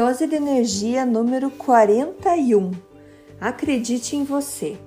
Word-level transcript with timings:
Dose 0.00 0.26
de 0.26 0.34
energia 0.34 1.04
número 1.04 1.50
41. 1.50 2.70
Acredite 3.38 4.16
em 4.16 4.24
você. 4.24 4.78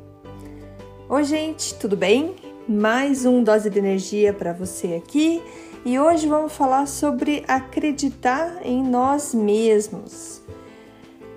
Oi, 1.08 1.24
gente, 1.24 1.76
tudo 1.76 1.96
bem? 1.96 2.34
Mais 2.68 3.24
um 3.24 3.44
dose 3.44 3.70
de 3.70 3.78
energia 3.78 4.34
para 4.34 4.54
você 4.54 4.96
aqui 4.96 5.40
e 5.86 6.00
hoje 6.00 6.28
vamos 6.28 6.52
falar 6.54 6.88
sobre 6.88 7.44
acreditar 7.48 8.66
em 8.66 8.82
nós 8.82 9.36
mesmos. 9.36 10.42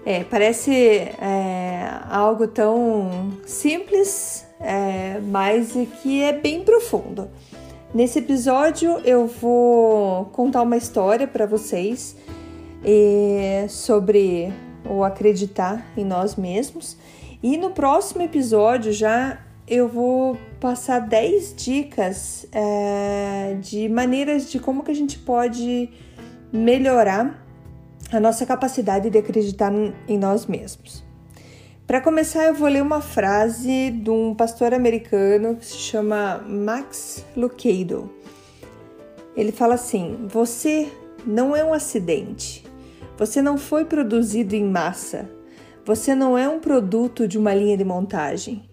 É, 0.06 0.24
parece 0.24 0.72
é, 0.72 2.00
algo 2.08 2.48
tão 2.48 3.30
simples, 3.44 4.46
é, 4.58 5.20
mas 5.20 5.74
que 6.00 6.22
é 6.22 6.32
bem 6.32 6.64
profundo. 6.64 7.28
Nesse 7.92 8.20
episódio 8.20 9.00
eu 9.04 9.26
vou 9.26 10.24
contar 10.32 10.62
uma 10.62 10.78
história 10.78 11.26
para 11.26 11.44
vocês 11.44 12.16
é, 12.16 12.25
sobre 13.68 14.52
o 14.88 15.02
acreditar 15.02 15.84
em 15.96 16.04
nós 16.04 16.36
mesmos. 16.36 16.96
E 17.42 17.56
no 17.56 17.70
próximo 17.70 18.22
episódio 18.22 18.92
já 18.92 19.38
eu 19.68 19.88
vou 19.88 20.38
passar 20.60 21.00
10 21.00 21.54
dicas 21.56 22.46
é, 22.52 23.56
de 23.60 23.88
maneiras 23.88 24.50
de 24.50 24.60
como 24.60 24.84
que 24.84 24.90
a 24.92 24.94
gente 24.94 25.18
pode 25.18 25.90
melhorar 26.52 27.44
a 28.12 28.20
nossa 28.20 28.46
capacidade 28.46 29.10
de 29.10 29.18
acreditar 29.18 29.72
em 30.06 30.16
nós 30.18 30.46
mesmos. 30.46 31.04
Para 31.86 32.00
começar, 32.00 32.46
eu 32.46 32.54
vou 32.54 32.68
ler 32.68 32.82
uma 32.82 33.00
frase 33.00 33.92
de 33.92 34.10
um 34.10 34.34
pastor 34.34 34.74
americano 34.74 35.54
que 35.54 35.64
se 35.64 35.76
chama 35.76 36.38
Max 36.48 37.24
Lucado. 37.36 38.10
Ele 39.36 39.52
fala 39.52 39.74
assim: 39.74 40.26
Você 40.28 40.90
não 41.24 41.54
é 41.54 41.64
um 41.64 41.72
acidente. 41.72 42.65
Você 43.18 43.40
não 43.40 43.56
foi 43.56 43.84
produzido 43.84 44.54
em 44.54 44.64
massa. 44.64 45.28
Você 45.84 46.14
não 46.14 46.36
é 46.36 46.48
um 46.48 46.60
produto 46.60 47.26
de 47.26 47.38
uma 47.38 47.54
linha 47.54 47.76
de 47.76 47.84
montagem. 47.84 48.68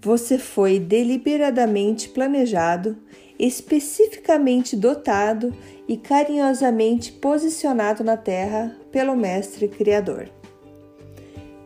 Você 0.00 0.36
foi 0.38 0.78
deliberadamente 0.78 2.08
planejado, 2.08 2.96
especificamente 3.38 4.76
dotado 4.76 5.54
e 5.86 5.96
carinhosamente 5.96 7.12
posicionado 7.12 8.02
na 8.02 8.16
Terra 8.16 8.76
pelo 8.90 9.16
Mestre 9.16 9.68
Criador. 9.68 10.28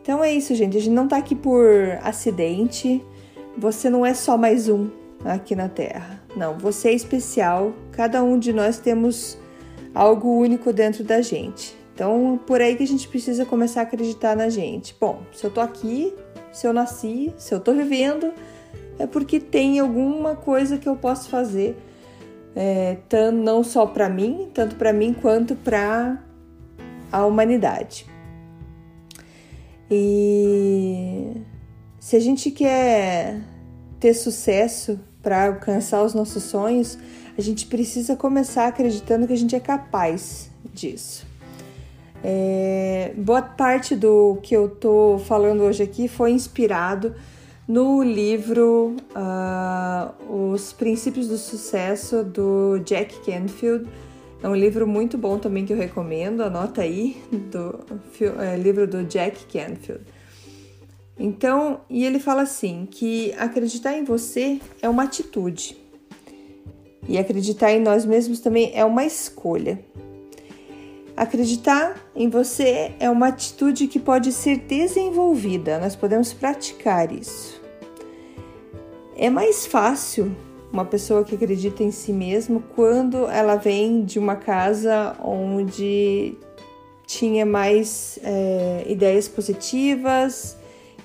Então 0.01 0.23
é 0.23 0.31
isso, 0.31 0.53
gente. 0.53 0.77
A 0.77 0.81
gente 0.81 0.93
não 0.93 1.05
está 1.05 1.17
aqui 1.17 1.35
por 1.35 1.99
acidente. 2.03 3.03
Você 3.57 3.89
não 3.89 4.05
é 4.05 4.13
só 4.13 4.37
mais 4.37 4.69
um 4.69 4.89
aqui 5.25 5.55
na 5.55 5.67
Terra. 5.67 6.21
Não, 6.35 6.57
você 6.57 6.89
é 6.89 6.93
especial. 6.93 7.73
Cada 7.91 8.23
um 8.23 8.37
de 8.37 8.53
nós 8.53 8.79
temos 8.79 9.37
algo 9.93 10.29
único 10.29 10.71
dentro 10.71 11.03
da 11.03 11.21
gente. 11.21 11.78
Então, 11.99 12.39
por 12.47 12.61
aí 12.61 12.77
que 12.77 12.83
a 12.83 12.87
gente 12.87 13.09
precisa 13.09 13.45
começar 13.45 13.81
a 13.81 13.83
acreditar 13.83 14.33
na 14.33 14.47
gente. 14.47 14.95
Bom, 14.97 15.21
se 15.33 15.43
eu 15.43 15.51
tô 15.51 15.59
aqui, 15.59 16.13
se 16.49 16.65
eu 16.65 16.71
nasci, 16.71 17.33
se 17.37 17.53
eu 17.53 17.59
tô 17.59 17.73
vivendo, 17.73 18.31
é 18.97 19.05
porque 19.05 19.37
tem 19.37 19.81
alguma 19.81 20.33
coisa 20.33 20.77
que 20.77 20.87
eu 20.87 20.95
posso 20.95 21.27
fazer, 21.27 21.77
é, 22.55 22.95
não 23.33 23.65
só 23.65 23.85
para 23.85 24.07
mim, 24.07 24.49
tanto 24.53 24.77
para 24.77 24.93
mim 24.93 25.13
quanto 25.13 25.57
para 25.57 26.23
a 27.11 27.25
humanidade. 27.25 28.05
E 29.91 31.33
se 31.99 32.15
a 32.15 32.21
gente 32.21 32.49
quer 32.49 33.41
ter 33.99 34.13
sucesso 34.13 34.97
para 35.21 35.47
alcançar 35.47 36.01
os 36.01 36.13
nossos 36.13 36.43
sonhos, 36.43 36.97
a 37.37 37.41
gente 37.41 37.65
precisa 37.65 38.15
começar 38.15 38.67
acreditando 38.67 39.27
que 39.27 39.33
a 39.33 39.37
gente 39.37 39.53
é 39.53 39.59
capaz 39.59 40.49
disso. 40.73 41.27
É, 42.23 43.13
boa 43.17 43.41
parte 43.41 43.95
do 43.95 44.37
que 44.43 44.55
eu 44.55 44.69
tô 44.69 45.19
falando 45.25 45.63
hoje 45.63 45.83
aqui 45.83 46.07
foi 46.07 46.31
inspirado 46.31 47.15
no 47.67 48.03
livro 48.03 48.95
uh, 49.15 50.51
Os 50.51 50.73
Princípios 50.73 51.27
do 51.27 51.37
Sucesso 51.37 52.23
do 52.23 52.79
Jack 52.79 53.19
Canfield. 53.23 53.87
É 54.41 54.49
um 54.49 54.55
livro 54.55 54.87
muito 54.87 55.17
bom 55.17 55.37
também 55.37 55.65
que 55.65 55.73
eu 55.73 55.77
recomendo, 55.77 56.41
anota 56.41 56.81
aí, 56.81 57.21
do 57.51 57.79
é, 58.41 58.57
livro 58.57 58.87
do 58.87 59.03
Jack 59.03 59.45
Canfield. 59.45 60.03
Então, 61.17 61.81
e 61.89 62.05
ele 62.05 62.19
fala 62.19 62.43
assim 62.43 62.87
que 62.89 63.33
acreditar 63.33 63.93
em 63.97 64.03
você 64.03 64.59
é 64.81 64.87
uma 64.87 65.03
atitude. 65.03 65.77
E 67.07 67.17
acreditar 67.17 67.71
em 67.71 67.81
nós 67.81 68.05
mesmos 68.05 68.39
também 68.39 68.71
é 68.73 68.83
uma 68.85 69.05
escolha. 69.05 69.79
Acreditar 71.19 71.97
em 72.15 72.29
você 72.29 72.93
é 72.97 73.09
uma 73.09 73.27
atitude 73.27 73.87
que 73.87 73.99
pode 73.99 74.31
ser 74.31 74.55
desenvolvida, 74.59 75.77
nós 75.77 75.93
podemos 75.93 76.31
praticar 76.31 77.11
isso. 77.11 77.61
É 79.17 79.29
mais 79.29 79.65
fácil 79.65 80.33
uma 80.71 80.85
pessoa 80.85 81.25
que 81.25 81.35
acredita 81.35 81.83
em 81.83 81.91
si 81.91 82.13
mesma 82.13 82.63
quando 82.73 83.27
ela 83.27 83.57
vem 83.57 84.05
de 84.05 84.17
uma 84.17 84.37
casa 84.37 85.13
onde 85.21 86.37
tinha 87.05 87.45
mais 87.45 88.17
é, 88.23 88.85
ideias 88.87 89.27
positivas, 89.27 90.55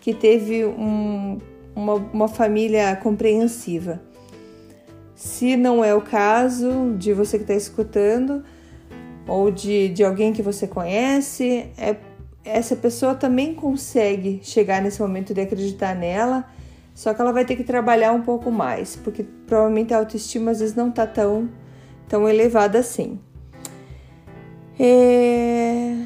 que 0.00 0.14
teve 0.14 0.64
um, 0.64 1.38
uma, 1.74 1.94
uma 1.94 2.28
família 2.28 2.94
compreensiva. 2.94 4.00
Se 5.16 5.56
não 5.56 5.84
é 5.84 5.92
o 5.92 6.00
caso 6.00 6.94
de 6.96 7.12
você 7.12 7.36
que 7.36 7.42
está 7.42 7.54
escutando, 7.54 8.44
ou 9.26 9.50
de, 9.50 9.88
de 9.88 10.04
alguém 10.04 10.32
que 10.32 10.42
você 10.42 10.66
conhece, 10.66 11.66
é, 11.78 11.96
essa 12.44 12.76
pessoa 12.76 13.14
também 13.14 13.54
consegue 13.54 14.40
chegar 14.42 14.82
nesse 14.82 15.00
momento 15.00 15.32
de 15.32 15.40
acreditar 15.40 15.94
nela, 15.94 16.44
só 16.94 17.12
que 17.12 17.20
ela 17.20 17.32
vai 17.32 17.44
ter 17.44 17.56
que 17.56 17.64
trabalhar 17.64 18.12
um 18.12 18.22
pouco 18.22 18.50
mais, 18.50 18.96
porque 18.96 19.24
provavelmente 19.46 19.92
a 19.94 19.98
autoestima 19.98 20.50
às 20.50 20.60
vezes 20.60 20.74
não 20.74 20.90
está 20.90 21.06
tão, 21.06 21.48
tão 22.08 22.28
elevada 22.28 22.78
assim. 22.78 23.18
É... 24.78 25.96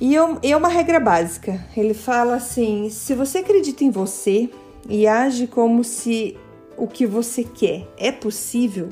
E 0.00 0.16
é 0.16 0.56
uma 0.56 0.68
regra 0.68 0.98
básica. 0.98 1.64
Ele 1.76 1.94
fala 1.94 2.34
assim: 2.34 2.90
se 2.90 3.14
você 3.14 3.38
acredita 3.38 3.84
em 3.84 3.90
você 3.90 4.50
e 4.88 5.06
age 5.06 5.46
como 5.46 5.84
se 5.84 6.36
o 6.76 6.86
que 6.86 7.06
você 7.06 7.44
quer 7.44 7.86
é 7.96 8.10
possível, 8.10 8.88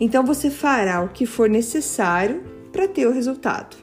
então 0.00 0.24
você 0.24 0.50
fará 0.50 1.02
o 1.02 1.08
que 1.08 1.24
for 1.24 1.48
necessário 1.48 2.57
para 2.72 2.88
ter 2.88 3.06
o 3.06 3.12
resultado. 3.12 3.76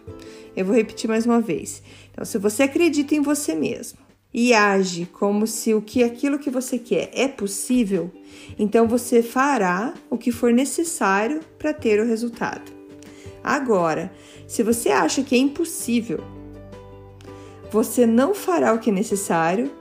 Eu 0.56 0.66
vou 0.66 0.76
repetir 0.76 1.10
mais 1.10 1.26
uma 1.26 1.42
vez. 1.42 1.82
Então, 2.12 2.24
se 2.24 2.38
você 2.38 2.64
acredita 2.64 3.14
em 3.14 3.22
você 3.22 3.54
mesmo 3.54 4.00
e 4.34 4.54
age 4.54 5.06
como 5.12 5.46
se 5.46 5.74
o 5.74 5.82
que 5.82 6.04
aquilo 6.04 6.40
que 6.40 6.50
você 6.50 6.78
quer 6.78 7.10
é 7.14 7.28
possível, 7.28 8.12
então 8.58 8.88
você 8.88 9.22
fará 9.22 9.94
o 10.10 10.18
que 10.18 10.32
for 10.32 10.52
necessário 10.52 11.42
para 11.58 11.74
ter 11.74 12.00
o 12.00 12.06
resultado. 12.06 12.72
Agora, 13.44 14.12
se 14.48 14.64
você 14.64 14.90
acha 14.90 15.24
que 15.24 15.36
é 15.36 15.38
impossível, 15.38 16.20
você 17.72 18.06
não 18.06 18.34
fará 18.34 18.74
o 18.74 18.80
que 18.80 18.90
é 18.90 18.94
necessário 18.94 19.72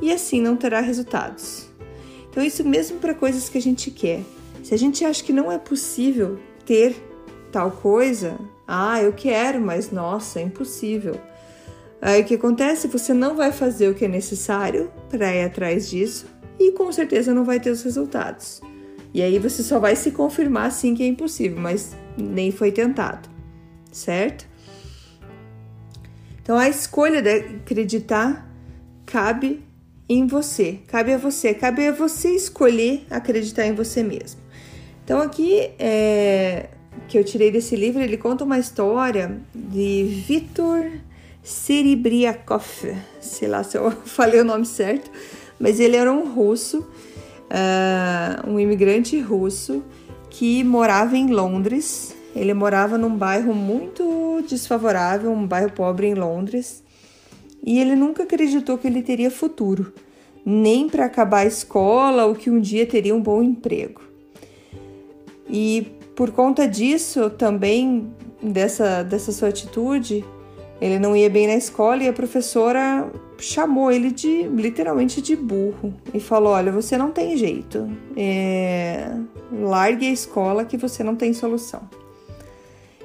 e 0.00 0.12
assim 0.12 0.40
não 0.40 0.56
terá 0.56 0.80
resultados. 0.80 1.68
Então, 2.30 2.42
isso 2.42 2.66
mesmo 2.66 2.98
para 2.98 3.14
coisas 3.14 3.48
que 3.48 3.58
a 3.58 3.62
gente 3.62 3.90
quer. 3.90 4.22
Se 4.62 4.72
a 4.72 4.76
gente 4.78 5.04
acha 5.04 5.22
que 5.22 5.32
não 5.32 5.52
é 5.52 5.58
possível 5.58 6.38
ter 6.64 6.96
tal 7.52 7.70
coisa, 7.70 8.38
ah, 8.66 9.00
eu 9.00 9.12
quero, 9.12 9.60
mas 9.60 9.90
nossa, 9.90 10.40
é 10.40 10.42
impossível. 10.42 11.20
Aí 12.00 12.22
o 12.22 12.24
que 12.24 12.34
acontece? 12.34 12.88
Você 12.88 13.14
não 13.14 13.36
vai 13.36 13.52
fazer 13.52 13.88
o 13.88 13.94
que 13.94 14.06
é 14.06 14.08
necessário 14.08 14.90
para 15.08 15.32
ir 15.32 15.44
atrás 15.44 15.88
disso 15.88 16.26
e 16.58 16.72
com 16.72 16.90
certeza 16.90 17.32
não 17.32 17.44
vai 17.44 17.60
ter 17.60 17.70
os 17.70 17.82
resultados. 17.82 18.60
E 19.14 19.22
aí 19.22 19.38
você 19.38 19.62
só 19.62 19.78
vai 19.78 19.94
se 19.94 20.10
confirmar 20.10 20.72
sim 20.72 20.94
que 20.94 21.02
é 21.02 21.06
impossível, 21.06 21.60
mas 21.60 21.94
nem 22.16 22.50
foi 22.50 22.72
tentado, 22.72 23.28
certo? 23.92 24.48
Então 26.42 26.58
a 26.58 26.68
escolha 26.68 27.22
de 27.22 27.30
acreditar 27.30 28.50
cabe 29.04 29.62
em 30.08 30.26
você, 30.26 30.80
cabe 30.88 31.12
a 31.12 31.18
você, 31.18 31.54
cabe 31.54 31.86
a 31.86 31.92
você 31.92 32.30
escolher 32.30 33.06
acreditar 33.10 33.66
em 33.66 33.74
você 33.74 34.02
mesmo. 34.02 34.40
Então 35.04 35.20
aqui 35.20 35.70
é, 35.78 36.68
que 37.08 37.18
eu 37.18 37.24
tirei 37.24 37.50
desse 37.50 37.76
livro, 37.76 38.02
ele 38.02 38.16
conta 38.16 38.44
uma 38.44 38.58
história 38.58 39.40
de 39.54 40.22
Vitor 40.26 40.90
Seribriakov, 41.42 42.96
sei 43.20 43.48
lá 43.48 43.62
se 43.62 43.76
eu 43.76 43.90
falei 44.04 44.40
o 44.40 44.44
nome 44.44 44.64
certo, 44.64 45.10
mas 45.58 45.80
ele 45.80 45.96
era 45.96 46.12
um 46.12 46.32
russo, 46.32 46.80
uh, 46.80 48.50
um 48.50 48.58
imigrante 48.58 49.18
russo 49.20 49.82
que 50.30 50.64
morava 50.64 51.16
em 51.16 51.28
Londres. 51.28 52.14
Ele 52.34 52.54
morava 52.54 52.96
num 52.96 53.14
bairro 53.14 53.54
muito 53.54 54.42
desfavorável, 54.48 55.30
um 55.30 55.46
bairro 55.46 55.70
pobre 55.70 56.06
em 56.06 56.14
Londres, 56.14 56.82
e 57.62 57.78
ele 57.78 57.94
nunca 57.94 58.22
acreditou 58.22 58.78
que 58.78 58.86
ele 58.86 59.02
teria 59.02 59.30
futuro, 59.30 59.92
nem 60.44 60.88
para 60.88 61.04
acabar 61.04 61.40
a 61.40 61.46
escola 61.46 62.24
ou 62.24 62.34
que 62.34 62.50
um 62.50 62.58
dia 62.58 62.86
teria 62.86 63.14
um 63.14 63.20
bom 63.20 63.42
emprego. 63.42 64.00
E 65.48 65.86
por 66.14 66.30
conta 66.30 66.68
disso, 66.68 67.30
também 67.30 68.12
dessa, 68.42 69.02
dessa 69.02 69.32
sua 69.32 69.48
atitude, 69.48 70.24
ele 70.80 70.98
não 70.98 71.16
ia 71.16 71.30
bem 71.30 71.46
na 71.46 71.54
escola 71.54 72.02
e 72.02 72.08
a 72.08 72.12
professora 72.12 73.10
chamou 73.38 73.90
ele 73.90 74.10
de 74.10 74.42
literalmente 74.48 75.22
de 75.22 75.36
burro 75.36 75.94
e 76.12 76.20
falou: 76.20 76.52
Olha, 76.52 76.72
você 76.72 76.96
não 76.96 77.10
tem 77.10 77.36
jeito, 77.36 77.88
é... 78.16 79.14
largue 79.52 80.06
a 80.06 80.12
escola 80.12 80.64
que 80.64 80.76
você 80.76 81.02
não 81.02 81.16
tem 81.16 81.32
solução. 81.32 81.88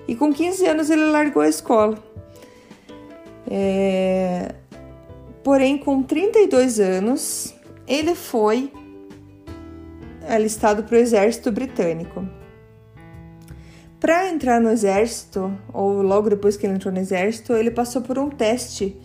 E 0.07 0.15
com 0.15 0.33
15 0.33 0.65
anos 0.65 0.89
ele 0.89 1.05
largou 1.05 1.41
a 1.41 1.49
escola. 1.49 1.97
É... 3.49 4.55
Porém, 5.43 5.77
com 5.77 6.03
32 6.03 6.79
anos, 6.79 7.53
ele 7.87 8.15
foi 8.15 8.71
alistado 10.27 10.83
para 10.83 10.95
o 10.95 10.99
exército 10.99 11.51
britânico. 11.51 12.27
Para 14.07 14.29
entrar 14.29 14.61
no 14.61 14.69
exército, 14.69 15.51
ou 15.73 16.01
logo 16.01 16.29
depois 16.29 16.55
que 16.55 16.65
ele 16.65 16.75
entrou 16.75 16.93
no 16.93 16.99
exército, 17.01 17.51
ele 17.51 17.69
passou 17.69 18.01
por 18.01 18.17
um 18.17 18.29
teste, 18.29 18.95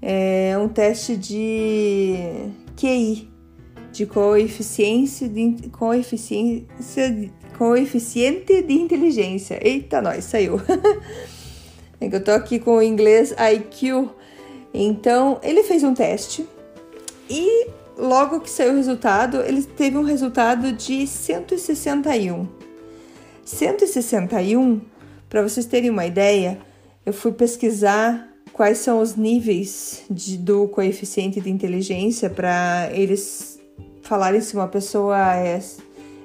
é, 0.00 0.56
um 0.56 0.68
teste 0.68 1.16
de 1.16 2.14
QI, 2.76 3.28
de 3.90 4.06
coeficiência 4.06 5.28
de, 5.28 5.68
coeficiência, 5.70 7.32
coeficiente 7.58 8.62
de 8.62 8.72
inteligência. 8.74 9.58
Eita, 9.60 10.00
nós, 10.00 10.22
saiu. 10.26 10.60
é 12.00 12.08
que 12.08 12.14
eu 12.14 12.22
tô 12.22 12.30
aqui 12.30 12.60
com 12.60 12.76
o 12.76 12.82
inglês 12.82 13.32
IQ. 13.32 14.10
Então, 14.72 15.40
ele 15.42 15.64
fez 15.64 15.82
um 15.82 15.92
teste 15.92 16.46
e 17.28 17.66
logo 17.98 18.38
que 18.38 18.48
saiu 18.48 18.74
o 18.74 18.76
resultado, 18.76 19.40
ele 19.40 19.64
teve 19.64 19.98
um 19.98 20.04
resultado 20.04 20.70
de 20.70 21.04
161. 21.04 22.55
161, 23.46 24.80
para 25.30 25.40
vocês 25.40 25.66
terem 25.66 25.88
uma 25.88 26.04
ideia, 26.04 26.58
eu 27.06 27.12
fui 27.12 27.30
pesquisar 27.30 28.28
quais 28.52 28.78
são 28.78 29.00
os 29.00 29.14
níveis 29.14 30.02
de, 30.10 30.36
do 30.36 30.66
coeficiente 30.66 31.40
de 31.40 31.48
inteligência 31.48 32.28
para 32.28 32.90
eles 32.92 33.60
falarem 34.02 34.40
se 34.40 34.54
uma 34.56 34.66
pessoa 34.66 35.36
é, 35.36 35.60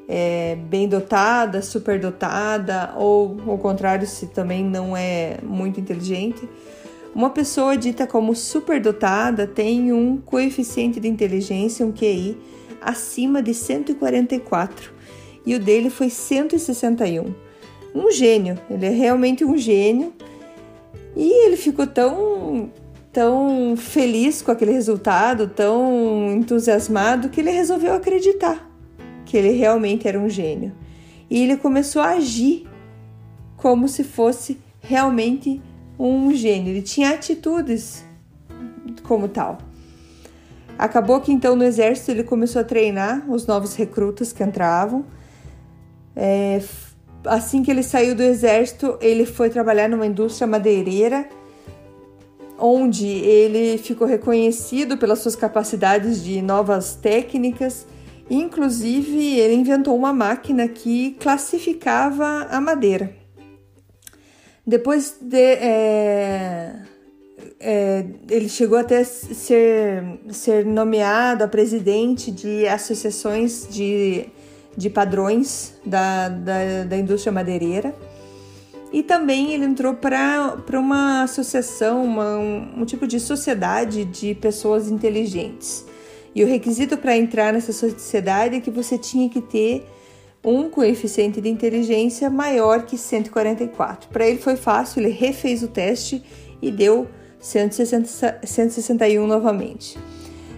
é 0.09 0.55
bem 0.67 0.89
dotada, 0.89 1.61
superdotada 1.61 2.91
ou 2.97 3.39
ao 3.45 3.57
contrário, 3.59 4.07
se 4.07 4.25
também 4.25 4.63
não 4.63 4.97
é 4.97 5.37
muito 5.43 5.79
inteligente. 5.79 6.49
Uma 7.13 7.29
pessoa 7.29 7.77
dita 7.77 8.07
como 8.07 8.35
superdotada 8.35 9.45
tem 9.45 9.93
um 9.93 10.17
coeficiente 10.17 10.99
de 10.99 11.07
inteligência, 11.07 11.85
um 11.85 11.91
QI, 11.91 12.35
acima 12.81 13.43
de 13.43 13.53
144 13.53 15.00
e 15.45 15.55
o 15.55 15.59
dele 15.59 15.89
foi 15.89 16.09
161. 16.09 17.33
Um 17.93 18.11
gênio, 18.11 18.57
ele 18.69 18.85
é 18.85 18.89
realmente 18.89 19.43
um 19.43 19.57
gênio. 19.57 20.13
E 21.15 21.45
ele 21.45 21.57
ficou 21.57 21.85
tão 21.85 22.71
tão 23.11 23.75
feliz 23.75 24.41
com 24.41 24.51
aquele 24.51 24.71
resultado, 24.71 25.47
tão 25.47 26.31
entusiasmado 26.31 27.27
que 27.27 27.41
ele 27.41 27.51
resolveu 27.51 27.93
acreditar 27.93 28.71
que 29.31 29.37
ele 29.37 29.51
realmente 29.51 30.09
era 30.09 30.19
um 30.19 30.29
gênio. 30.29 30.73
E 31.29 31.41
ele 31.41 31.55
começou 31.55 32.01
a 32.01 32.09
agir 32.09 32.67
como 33.55 33.87
se 33.87 34.03
fosse 34.03 34.59
realmente 34.81 35.61
um 35.97 36.33
gênio. 36.33 36.71
Ele 36.71 36.81
tinha 36.81 37.11
atitudes 37.11 38.03
como 39.03 39.29
tal. 39.29 39.59
Acabou 40.77 41.21
que 41.21 41.31
então 41.31 41.55
no 41.55 41.63
exército 41.63 42.11
ele 42.11 42.23
começou 42.23 42.59
a 42.59 42.65
treinar 42.65 43.23
os 43.31 43.47
novos 43.47 43.73
recrutas 43.75 44.33
que 44.33 44.43
entravam 44.43 45.05
é, 46.15 46.61
assim 47.25 47.63
que 47.63 47.71
ele 47.71 47.83
saiu 47.83 48.15
do 48.15 48.23
exército, 48.23 48.97
ele 49.01 49.25
foi 49.25 49.49
trabalhar 49.49 49.87
numa 49.87 50.05
indústria 50.05 50.47
madeireira, 50.47 51.27
onde 52.57 53.07
ele 53.07 53.77
ficou 53.77 54.07
reconhecido 54.07 54.97
pelas 54.97 55.19
suas 55.19 55.35
capacidades 55.35 56.23
de 56.23 56.41
novas 56.41 56.95
técnicas. 56.95 57.87
Inclusive, 58.29 59.39
ele 59.39 59.55
inventou 59.55 59.95
uma 59.95 60.13
máquina 60.13 60.67
que 60.67 61.17
classificava 61.19 62.47
a 62.49 62.61
madeira. 62.61 63.13
Depois 64.65 65.17
de, 65.19 65.37
é, 65.37 66.75
é, 67.59 68.05
ele 68.29 68.47
chegou 68.47 68.77
até 68.77 69.03
ser, 69.03 70.03
ser 70.29 70.65
nomeado 70.65 71.43
a 71.43 71.47
presidente 71.47 72.31
de 72.31 72.67
associações 72.67 73.67
de 73.69 74.27
de 74.75 74.89
padrões 74.89 75.73
da, 75.85 76.29
da, 76.29 76.83
da 76.87 76.97
indústria 76.97 77.31
madeireira. 77.31 77.93
E 78.93 79.01
também 79.01 79.53
ele 79.53 79.65
entrou 79.65 79.93
para 79.93 80.57
uma 80.73 81.23
associação, 81.23 82.03
uma, 82.03 82.37
um, 82.37 82.81
um 82.81 82.85
tipo 82.85 83.07
de 83.07 83.19
sociedade 83.19 84.03
de 84.03 84.35
pessoas 84.35 84.89
inteligentes. 84.89 85.85
E 86.35 86.43
o 86.43 86.47
requisito 86.47 86.97
para 86.97 87.15
entrar 87.15 87.53
nessa 87.53 87.71
sociedade 87.71 88.55
é 88.55 88.59
que 88.59 88.71
você 88.71 88.97
tinha 88.97 89.29
que 89.29 89.41
ter 89.41 89.85
um 90.43 90.69
coeficiente 90.69 91.39
de 91.39 91.49
inteligência 91.49 92.29
maior 92.29 92.83
que 92.85 92.97
144. 92.97 94.09
Para 94.09 94.27
ele 94.27 94.39
foi 94.39 94.55
fácil, 94.55 95.01
ele 95.01 95.09
refez 95.09 95.61
o 95.63 95.67
teste 95.67 96.23
e 96.61 96.71
deu 96.71 97.07
160, 97.39 98.39
161 98.43 99.27
novamente. 99.27 99.97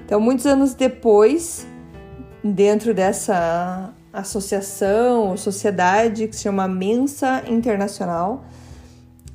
Então, 0.06 0.19
muitos 0.19 0.45
anos 0.45 0.74
depois, 0.74 1.68
dentro 2.44 2.94
dessa 2.94 3.93
associação 4.14 5.36
sociedade 5.36 6.28
que 6.28 6.36
se 6.36 6.44
chama 6.44 6.68
Mensa 6.68 7.44
Internacional. 7.50 8.46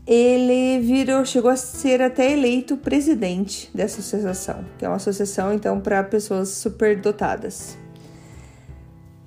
Ele 0.06 0.78
virou, 0.80 1.24
chegou 1.24 1.50
a 1.50 1.56
ser 1.56 2.00
até 2.00 2.32
eleito 2.32 2.76
presidente 2.76 3.68
dessa 3.74 4.00
associação, 4.00 4.64
que 4.78 4.84
é 4.84 4.88
uma 4.88 4.96
associação 4.96 5.52
então 5.52 5.80
para 5.80 6.02
pessoas 6.04 6.48
superdotadas. 6.50 7.76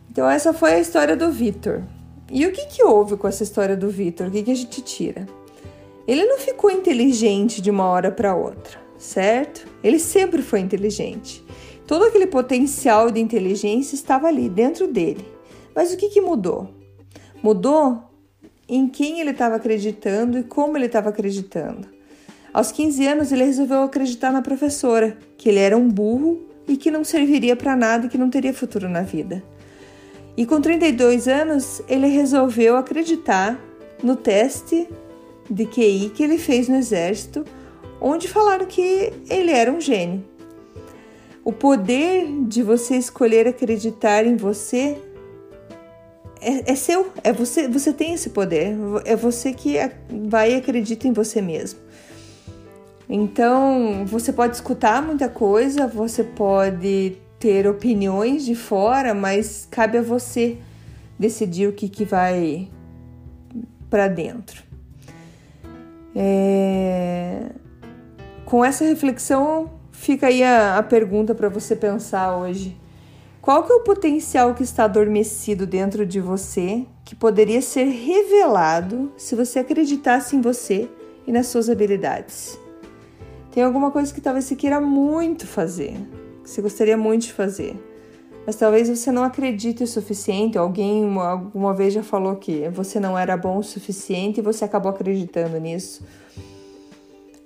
Então 0.10 0.28
essa 0.28 0.54
foi 0.54 0.74
a 0.74 0.80
história 0.80 1.16
do 1.16 1.30
Vitor. 1.30 1.84
E 2.32 2.48
o 2.48 2.52
que, 2.52 2.66
que 2.66 2.84
houve 2.84 3.18
com 3.18 3.28
essa 3.28 3.44
história 3.44 3.76
do 3.76 3.90
Vitor? 3.90 4.28
O 4.28 4.32
que, 4.32 4.42
que 4.42 4.52
a 4.52 4.56
gente 4.56 4.82
tira? 4.82 5.28
Ele 6.08 6.26
não 6.26 6.40
ficou 6.40 6.72
inteligente 6.72 7.62
de 7.62 7.70
uma 7.70 7.86
hora 7.86 8.10
para 8.10 8.34
outra, 8.34 8.80
certo? 8.98 9.68
Ele 9.84 10.00
sempre 10.00 10.42
foi 10.42 10.62
inteligente. 10.62 11.44
Todo 11.86 12.06
aquele 12.06 12.26
potencial 12.26 13.12
de 13.12 13.20
inteligência 13.20 13.96
estava 13.96 14.28
ali 14.28 14.50
dentro 14.50 14.88
dele. 14.88 15.26
Mas 15.76 15.94
o 15.94 15.98
que, 15.98 16.10
que 16.10 16.22
mudou? 16.22 16.70
Mudou 17.42 18.04
em 18.68 18.88
quem 18.88 19.20
ele 19.20 19.32
estava 19.32 19.56
acreditando 19.56 20.40
e 20.40 20.44
como 20.44 20.78
ele 20.78 20.86
estava 20.86 21.10
acreditando. 21.10 21.88
Aos 22.54 22.72
15 22.72 23.08
anos, 23.08 23.32
ele 23.32 23.46
resolveu 23.46 23.84
acreditar 23.84 24.32
na 24.32 24.42
professora, 24.42 25.18
que 25.38 25.50
ele 25.50 25.60
era 25.60 25.78
um 25.78 25.90
burro 25.90 26.42
e 26.68 26.78
que 26.78 26.92
não 26.92 27.04
serviria 27.04 27.56
para 27.56 27.76
nada 27.76 28.06
e 28.06 28.10
que 28.10 28.18
não 28.18 28.30
teria 28.30 28.54
futuro 28.54 28.90
na 28.90 29.02
vida. 29.02 29.44
E 30.36 30.46
com 30.46 30.62
32 30.62 31.28
anos, 31.28 31.82
ele 31.88 32.08
resolveu 32.08 32.78
acreditar 32.78 33.60
no 34.02 34.16
teste 34.16 34.88
de 35.50 35.66
QI 35.66 36.12
que 36.16 36.24
ele 36.24 36.38
fez 36.38 36.70
no 36.70 36.76
exército, 36.76 37.46
onde 38.00 38.28
falaram 38.28 38.66
que 38.66 39.12
ele 39.30 39.52
era 39.52 39.72
um 39.72 39.82
gênio. 39.82 40.24
O 41.44 41.52
poder 41.52 42.28
de 42.48 42.64
você 42.64 42.96
escolher 42.96 43.48
acreditar 43.48 44.26
em 44.26 44.36
você 44.36 44.98
é, 46.42 46.72
é, 46.72 46.76
seu, 46.76 47.12
é 47.24 47.32
você, 47.32 47.68
você 47.68 47.94
tem 47.94 48.14
esse 48.14 48.32
poder, 48.32 48.76
é 49.06 49.16
você 49.16 49.54
que 49.54 49.78
vai 50.28 50.54
e 50.54 50.56
acredita 50.56 51.08
em 51.08 51.14
você 51.14 51.42
mesmo. 51.42 51.80
Então, 53.08 54.06
você 54.06 54.34
pode 54.34 54.56
escutar 54.56 55.02
muita 55.02 55.30
coisa, 55.30 55.86
você 55.86 56.24
pode 56.24 57.18
ter 57.38 57.68
opiniões 57.68 58.44
de 58.44 58.56
fora, 58.56 59.14
mas 59.14 59.68
cabe 59.70 59.98
a 59.98 60.02
você 60.02 60.58
decidir 61.20 61.68
o 61.68 61.74
que, 61.74 61.88
que 61.88 62.06
vai 62.06 62.68
para 63.90 64.08
dentro. 64.08 64.64
É... 66.16 67.50
Com 68.46 68.66
essa 68.66 68.84
reflexão, 68.84 69.70
fica 69.92 70.28
aí 70.28 70.42
a, 70.44 70.78
a 70.78 70.84
pergunta 70.84 71.36
para 71.36 71.50
você 71.50 71.76
pensar 71.76 72.36
hoje. 72.36 72.81
Qual 73.42 73.64
que 73.64 73.72
é 73.72 73.76
o 73.76 73.80
potencial 73.80 74.54
que 74.54 74.62
está 74.62 74.84
adormecido 74.84 75.66
dentro 75.66 76.06
de 76.06 76.22
você 76.22 76.86
que 77.04 77.16
poderia 77.16 77.60
ser 77.60 77.86
revelado 77.86 79.12
se 79.18 79.34
você 79.34 79.58
acreditasse 79.58 80.36
em 80.36 80.42
você 80.42 80.88
e 81.26 81.32
nas 81.32 81.48
suas 81.48 81.68
habilidades? 81.68 82.60
Tem 83.52 83.64
alguma 83.64 83.90
coisa 83.90 84.14
que 84.14 84.22
talvez 84.22 84.46
você 84.46 84.56
queira 84.56 84.80
muito 84.80 85.48
fazer, 85.48 85.94
que 86.44 86.52
você 86.52 86.62
gostaria 86.62 86.96
muito 86.96 87.24
de 87.24 87.34
fazer, 87.34 87.76
mas 88.46 88.58
talvez 88.58 88.88
você 88.88 89.12
não 89.12 89.24
acredite 89.24 89.84
o 89.84 89.88
suficiente. 89.88 90.60
Alguém 90.60 91.04
alguma 91.18 91.74
vez 91.74 91.96
já 91.96 92.04
falou 92.04 92.36
que 92.36 92.70
você 92.70 93.00
não 93.00 93.18
era 93.18 93.36
bom 93.36 93.58
o 93.58 93.64
suficiente 93.64 94.40
e 94.40 94.44
você 94.44 94.66
acabou 94.66 94.92
acreditando 94.92 95.60
nisso. 95.60 96.04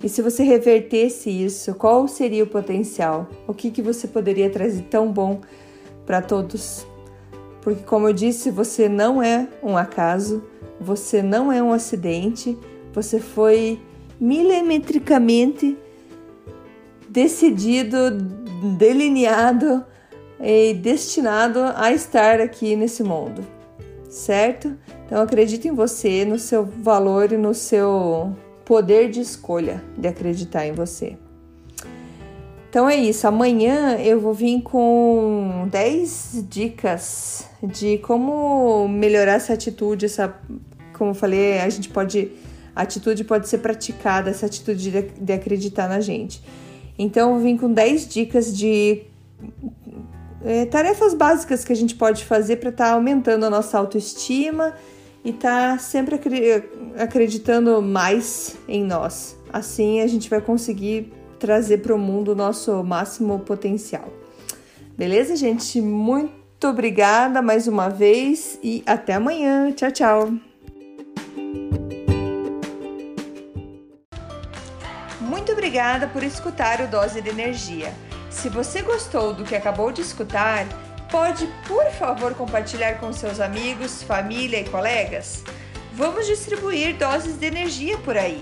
E 0.04 0.10
se 0.10 0.22
você 0.22 0.44
revertesse 0.44 1.30
isso, 1.30 1.74
qual 1.74 2.06
seria 2.06 2.44
o 2.44 2.48
potencial? 2.48 3.30
O 3.48 3.54
que, 3.54 3.72
que 3.72 3.82
você 3.82 4.10
poderia 4.10 4.50
trazer 4.50 4.84
tão 4.84 5.10
bom 5.10 5.40
para 6.06 6.22
todos? 6.22 6.86
Porque, 7.62 7.84
como 7.84 8.08
eu 8.08 8.14
disse, 8.14 8.52
você 8.52 8.88
não 8.88 9.22
é 9.22 9.48
um 9.64 9.76
acaso, 9.76 10.44
você 10.80 11.22
não 11.24 11.52
é 11.52 11.64
um 11.64 11.74
acidente, 11.74 12.58
você 12.94 13.20
foi 13.20 13.80
milimetricamente 14.20 15.78
decidido, 17.10 18.12
delineado 18.78 19.84
e 20.40 20.74
destinado 20.74 21.60
a 21.76 21.92
estar 21.92 22.40
aqui 22.40 22.76
nesse 22.76 23.04
mundo, 23.04 23.46
certo? 24.10 24.76
Então 25.06 25.22
acredite 25.22 25.68
em 25.68 25.74
você, 25.74 26.26
no 26.26 26.38
seu 26.38 26.66
valor 26.66 27.32
e 27.32 27.38
no 27.38 27.54
seu 27.54 28.36
poder 28.64 29.10
de 29.10 29.22
escolha 29.22 29.84
de 29.98 30.08
acreditar 30.08 30.66
em 30.66 30.74
você. 30.74 31.18
Então 32.76 32.90
é 32.90 32.98
isso. 32.98 33.26
Amanhã 33.26 33.96
eu 34.00 34.20
vou 34.20 34.34
vir 34.34 34.62
com 34.62 35.66
10 35.72 36.44
dicas 36.50 37.48
de 37.64 38.00
como 38.00 38.86
melhorar 38.90 39.36
essa 39.36 39.54
atitude, 39.54 40.08
essa, 40.08 40.38
como 40.92 41.12
eu 41.12 41.16
falei, 41.16 41.60
a 41.60 41.70
gente 41.70 41.88
pode 41.88 42.34
a 42.76 42.82
atitude 42.82 43.24
pode 43.24 43.48
ser 43.48 43.60
praticada, 43.60 44.30
essa 44.30 44.46
atitude 44.46 44.92
de, 44.92 45.02
de 45.02 45.32
acreditar 45.32 45.88
na 45.88 46.02
gente. 46.02 46.44
Então 47.00 47.36
eu 47.36 47.40
vim 47.40 47.56
com 47.56 47.72
10 47.72 48.10
dicas 48.10 48.54
de 48.54 49.04
é, 50.44 50.66
tarefas 50.66 51.14
básicas 51.14 51.64
que 51.64 51.72
a 51.72 51.78
gente 51.78 51.96
pode 51.96 52.26
fazer 52.26 52.58
para 52.58 52.72
estar 52.72 52.88
tá 52.88 52.92
aumentando 52.92 53.46
a 53.46 53.50
nossa 53.50 53.78
autoestima 53.78 54.74
e 55.24 55.32
tá 55.32 55.78
sempre 55.78 56.20
acreditando 56.98 57.82
mais 57.82 58.58
em 58.68 58.84
nós. 58.84 59.40
Assim 59.54 60.02
a 60.02 60.08
gente 60.08 60.30
vai 60.30 60.42
conseguir 60.42 61.14
trazer 61.40 61.80
para 61.80 61.94
o 61.94 61.98
mundo 61.98 62.32
o 62.32 62.36
nosso 62.36 62.84
máximo 62.84 63.40
potencial. 63.40 64.12
Beleza, 64.98 65.36
gente? 65.36 65.82
Muito 65.82 66.68
obrigada 66.68 67.42
mais 67.42 67.68
uma 67.68 67.90
vez 67.90 68.60
e 68.64 68.84
até 68.86 69.14
amanhã. 69.14 69.72
Tchau, 69.72 69.92
tchau. 69.92 70.34
Muito 75.22 75.52
obrigada 75.52 76.08
por 76.08 76.24
escutar 76.24 76.82
o 76.82 76.88
Dose 76.88 77.22
de 77.22 77.30
Energia. 77.30 77.94
Se 78.30 78.50
você 78.50 78.82
gostou 78.82 79.34
do 79.34 79.44
que 79.44 79.56
acabou 79.56 79.92
de 79.92 80.02
escutar, 80.02 80.66
Pode, 81.16 81.48
por 81.68 81.86
favor, 81.92 82.34
compartilhar 82.34 83.00
com 83.00 83.14
seus 83.14 83.40
amigos, 83.40 84.04
família 84.04 84.60
e 84.60 84.66
colegas? 84.66 85.44
Vamos 85.94 86.26
distribuir 86.26 86.98
doses 86.98 87.38
de 87.38 87.46
energia 87.46 87.98
por 88.00 88.18
aí. 88.18 88.42